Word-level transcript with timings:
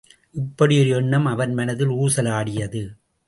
இப்படியொரு 0.31 0.89
எண்ணம் 0.89 1.25
அவன் 1.25 1.53
மனத்திலே 1.53 1.95
ஊசலாடியது. 1.95 2.81